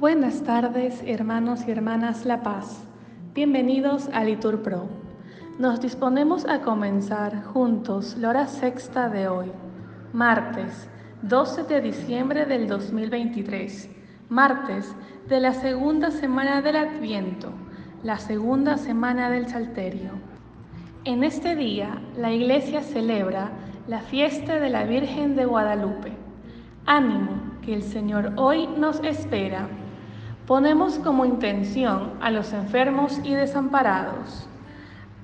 [0.00, 2.82] Buenas tardes, hermanos y hermanas La Paz.
[3.34, 4.88] Bienvenidos a Litur Pro.
[5.58, 9.52] Nos disponemos a comenzar juntos la hora sexta de hoy,
[10.14, 10.88] martes
[11.20, 13.90] 12 de diciembre del 2023,
[14.30, 14.90] martes
[15.28, 17.52] de la segunda semana del Adviento,
[18.02, 20.12] la segunda semana del Salterio.
[21.04, 23.50] En este día, la Iglesia celebra
[23.86, 26.12] la fiesta de la Virgen de Guadalupe.
[26.86, 29.68] Ánimo que el Señor hoy nos espera.
[30.50, 34.48] Ponemos como intención a los enfermos y desamparados.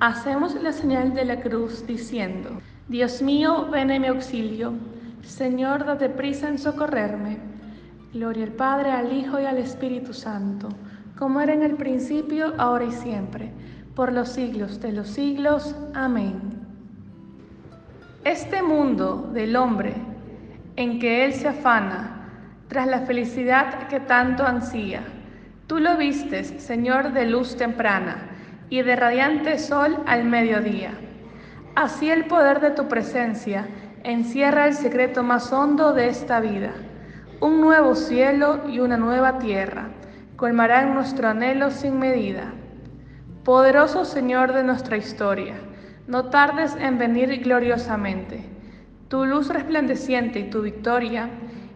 [0.00, 2.50] Hacemos la señal de la cruz diciendo,
[2.88, 4.72] Dios mío, ven en mi auxilio.
[5.22, 7.38] Señor, date prisa en socorrerme.
[8.12, 10.70] Gloria al Padre, al Hijo y al Espíritu Santo,
[11.16, 13.52] como era en el principio, ahora y siempre,
[13.94, 15.76] por los siglos de los siglos.
[15.94, 16.66] Amén.
[18.24, 19.94] Este mundo del hombre
[20.74, 22.21] en que él se afana,
[22.72, 25.02] tras la felicidad que tanto ansía.
[25.66, 28.30] Tú lo vistes, Señor, de luz temprana
[28.70, 30.92] y de radiante sol al mediodía.
[31.74, 33.66] Así el poder de tu presencia
[34.04, 36.72] encierra el secreto más hondo de esta vida.
[37.40, 39.90] Un nuevo cielo y una nueva tierra
[40.36, 42.54] colmarán nuestro anhelo sin medida.
[43.44, 45.56] Poderoso Señor de nuestra historia,
[46.06, 48.46] no tardes en venir gloriosamente.
[49.08, 51.28] Tu luz resplandeciente y tu victoria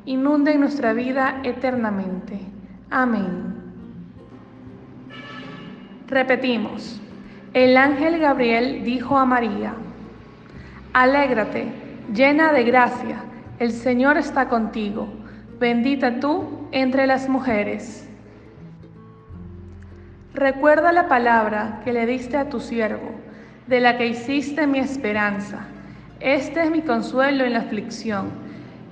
[0.06, 2.40] inunden nuestra vida eternamente.
[2.90, 3.56] Amén.
[6.06, 7.00] Repetimos,
[7.52, 9.74] el ángel Gabriel dijo a María,
[10.92, 11.66] Alégrate,
[12.14, 13.18] llena de gracia,
[13.58, 15.08] el Señor está contigo,
[15.58, 18.08] bendita tú entre las mujeres.
[20.32, 23.10] Recuerda la palabra que le diste a tu siervo,
[23.66, 25.66] de la que hiciste mi esperanza.
[26.20, 28.45] Este es mi consuelo en la aflicción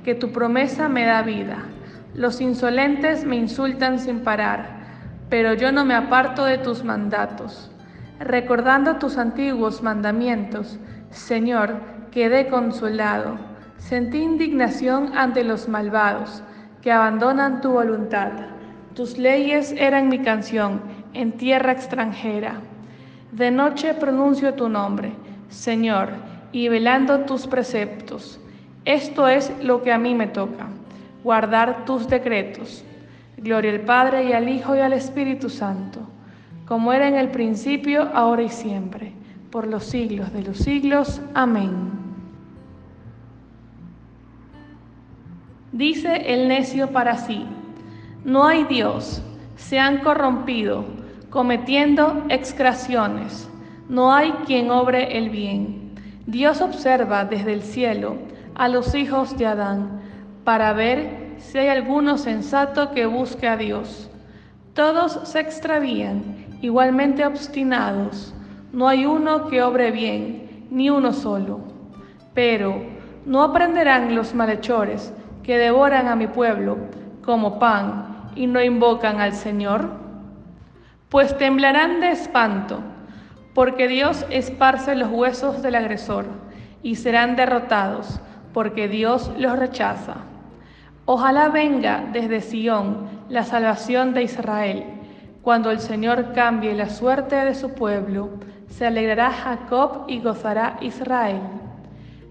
[0.05, 1.65] que tu promesa me da vida.
[2.15, 4.85] Los insolentes me insultan sin parar,
[5.31, 7.71] pero yo no me aparto de tus mandatos.
[8.21, 10.79] Recordando tus antiguos mandamientos,
[11.11, 11.81] Señor,
[12.13, 13.39] quedé consolado.
[13.79, 16.43] Sentí indignación ante los malvados
[16.83, 18.31] que abandonan tu voluntad.
[18.95, 20.81] Tus leyes eran mi canción
[21.15, 22.61] en tierra extranjera.
[23.33, 25.15] De noche pronuncio tu nombre,
[25.49, 26.11] Señor,
[26.53, 28.39] y velando tus preceptos.
[28.85, 30.69] Esto es lo que a mí me toca,
[31.23, 32.85] guardar tus decretos.
[33.37, 36.01] Gloria al Padre y al Hijo y al Espíritu Santo,
[36.67, 39.13] como era en el principio, ahora y siempre,
[39.51, 41.21] por los siglos de los siglos.
[41.35, 41.93] Amén.
[45.73, 47.45] Dice el necio para sí,
[48.25, 49.23] no hay Dios,
[49.57, 50.85] se han corrompido,
[51.31, 53.51] cometiendo excraciones,
[53.89, 55.95] no hay quien obre el bien.
[56.27, 58.17] Dios observa desde el cielo,
[58.55, 60.01] a los hijos de Adán,
[60.45, 64.11] para ver si hay alguno sensato que busque a Dios.
[64.75, 68.35] Todos se extravían, igualmente obstinados,
[68.73, 71.61] no hay uno que obre bien, ni uno solo.
[72.35, 72.83] Pero
[73.27, 76.77] no aprenderán los malhechores que devoran a mi pueblo
[77.25, 79.91] como pan y no invocan al Señor?
[81.09, 82.81] Pues temblarán de espanto,
[83.55, 86.27] porque Dios esparce los huesos del agresor
[86.83, 88.21] y serán derrotados
[88.55, 90.15] porque Dios los rechaza.
[91.05, 94.85] Ojalá venga desde Sión la salvación de Israel.
[95.43, 98.31] Cuando el Señor cambie la suerte de su pueblo,
[98.69, 101.41] se alegrará Jacob y gozará Israel.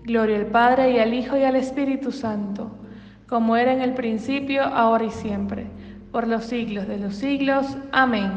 [0.04, 2.72] Gloria al Padre y al Hijo y al Espíritu Santo,
[3.28, 5.68] como era en el principio, ahora y siempre,
[6.12, 7.78] por los siglos de los siglos.
[7.92, 8.32] Amén.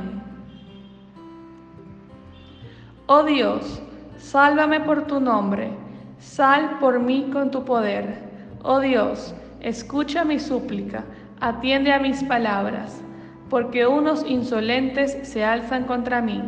[3.06, 3.80] Oh Dios,
[4.18, 5.85] sálvame por tu nombre
[6.18, 8.18] Sal por mí con tu poder.
[8.62, 11.04] Oh Dios, escucha mi súplica,
[11.40, 13.02] atiende a mis palabras,
[13.50, 16.42] porque unos insolentes se alzan contra mí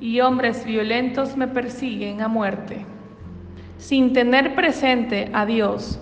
[0.00, 2.86] y hombres violentos me persiguen a muerte.
[3.76, 6.00] Sin tener presente a Dios,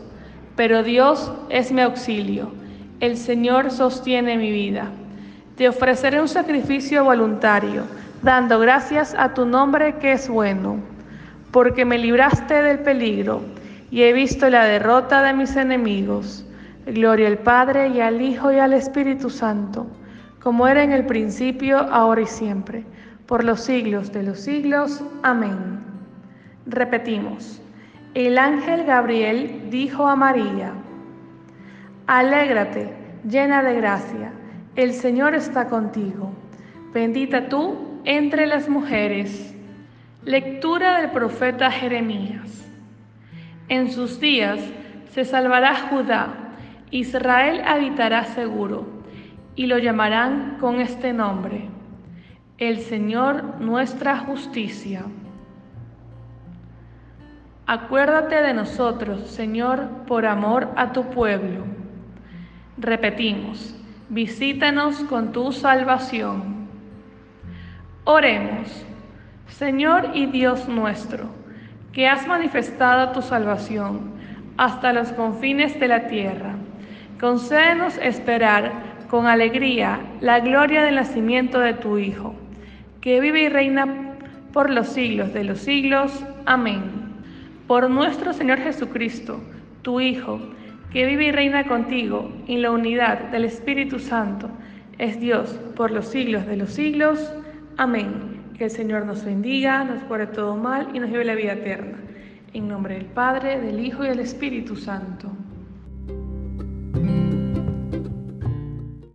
[0.54, 2.52] pero Dios es mi auxilio,
[3.00, 4.90] el Señor sostiene mi vida.
[5.56, 7.84] Te ofreceré un sacrificio voluntario,
[8.22, 10.95] dando gracias a tu nombre que es bueno
[11.56, 13.40] porque me libraste del peligro
[13.90, 16.44] y he visto la derrota de mis enemigos.
[16.84, 19.86] Gloria al Padre y al Hijo y al Espíritu Santo,
[20.42, 22.84] como era en el principio, ahora y siempre,
[23.24, 25.02] por los siglos de los siglos.
[25.22, 25.80] Amén.
[26.66, 27.62] Repetimos,
[28.12, 30.74] el ángel Gabriel dijo a María,
[32.06, 32.92] Alégrate,
[33.26, 34.30] llena de gracia,
[34.74, 36.32] el Señor está contigo.
[36.92, 39.55] Bendita tú entre las mujeres
[40.26, 42.68] Lectura del profeta Jeremías.
[43.68, 44.58] En sus días
[45.12, 46.34] se salvará Judá,
[46.90, 48.88] Israel habitará seguro.
[49.54, 51.68] y lo llamarán con este nombre,
[52.58, 55.04] el Señor nuestra justicia.
[57.66, 61.64] Acuérdate de nosotros, Señor, por amor a tu pueblo.
[62.76, 63.76] Repetimos,
[64.08, 66.66] visítanos con tu salvación.
[68.04, 68.84] Oremos,
[69.58, 71.30] Señor y Dios nuestro,
[71.94, 74.12] que has manifestado tu salvación
[74.58, 76.56] hasta los confines de la tierra.
[77.18, 78.70] Concédenos esperar
[79.08, 82.34] con alegría la gloria del nacimiento de tu Hijo,
[83.00, 83.86] que vive y reina
[84.52, 86.22] por los siglos de los siglos.
[86.44, 86.82] Amén.
[87.66, 89.40] Por nuestro Señor Jesucristo,
[89.80, 90.38] tu Hijo,
[90.92, 94.50] que vive y reina contigo en la unidad del Espíritu Santo,
[94.98, 97.32] es Dios por los siglos de los siglos.
[97.78, 98.35] Amén.
[98.56, 101.98] Que el Señor nos bendiga, nos cuore todo mal y nos lleve la vida eterna.
[102.54, 105.35] En nombre del Padre, del Hijo y del Espíritu Santo.